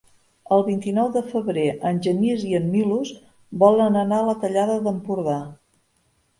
[0.55, 3.13] El vint-i-nou de febrer en Genís i en Milos
[3.67, 5.41] volen anar a la Tallada d'Empordà.